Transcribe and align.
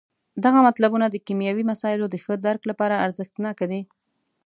دغه 0.45 0.59
مطلبونه 0.67 1.05
د 1.09 1.15
کیمیاوي 1.25 1.63
مسایلو 1.71 2.05
د 2.09 2.15
ښه 2.23 2.33
درک 2.45 2.61
لپاره 2.71 3.01
ارزښت 3.05 3.33
ناکه 3.45 3.65
دي. 3.71 3.81